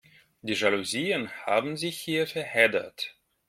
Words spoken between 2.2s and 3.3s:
verheddert.